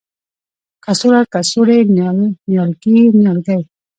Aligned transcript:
کڅوړه، 0.85 1.21
کڅوړې 1.33 1.79
،نیال، 1.95 2.19
نيالګي، 2.49 2.97
نیالګی 3.19 3.61